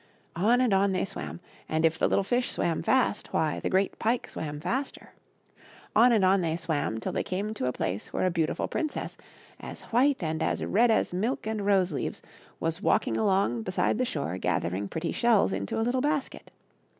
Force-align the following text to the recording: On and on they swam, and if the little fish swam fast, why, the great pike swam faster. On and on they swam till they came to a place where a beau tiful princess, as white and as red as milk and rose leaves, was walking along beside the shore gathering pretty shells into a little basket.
On 0.35 0.59
and 0.61 0.73
on 0.73 0.93
they 0.93 1.05
swam, 1.05 1.41
and 1.69 1.85
if 1.85 1.99
the 1.99 2.07
little 2.07 2.23
fish 2.23 2.49
swam 2.49 2.81
fast, 2.81 3.31
why, 3.33 3.59
the 3.59 3.69
great 3.69 3.99
pike 3.99 4.27
swam 4.27 4.59
faster. 4.59 5.11
On 5.95 6.11
and 6.11 6.25
on 6.25 6.41
they 6.41 6.55
swam 6.57 6.99
till 6.99 7.11
they 7.11 7.21
came 7.21 7.53
to 7.53 7.67
a 7.67 7.71
place 7.71 8.11
where 8.11 8.25
a 8.25 8.31
beau 8.31 8.47
tiful 8.47 8.67
princess, 8.67 9.15
as 9.59 9.83
white 9.93 10.23
and 10.23 10.41
as 10.41 10.65
red 10.65 10.89
as 10.89 11.13
milk 11.13 11.45
and 11.45 11.67
rose 11.67 11.91
leaves, 11.91 12.23
was 12.59 12.81
walking 12.81 13.15
along 13.15 13.61
beside 13.61 13.99
the 13.99 14.03
shore 14.05 14.39
gathering 14.39 14.87
pretty 14.87 15.11
shells 15.11 15.53
into 15.53 15.79
a 15.79 15.83
little 15.85 16.01
basket. 16.01 16.49